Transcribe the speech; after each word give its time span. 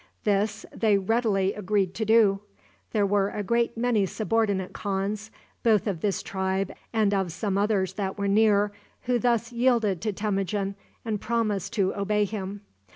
This 0.23 0.65
they 0.75 0.97
readily 0.97 1.53
agreed 1.53 1.93
to 1.93 2.05
do. 2.05 2.39
There 2.91 3.05
were 3.05 3.29
a 3.29 3.43
great 3.43 3.77
many 3.77 4.07
subordinate 4.07 4.73
khans, 4.73 5.29
both 5.61 5.85
of 5.85 6.01
this 6.01 6.23
tribe 6.23 6.71
and 6.91 7.13
of 7.13 7.31
some 7.31 7.55
others 7.55 7.93
that 7.93 8.17
were 8.17 8.27
near, 8.27 8.71
who 9.03 9.19
thus 9.19 9.51
yielded 9.51 10.01
to 10.01 10.11
Temujin, 10.11 10.73
and 11.05 11.21
promised 11.21 11.73
to 11.73 11.93
obey 11.93 12.25
him. 12.25 12.61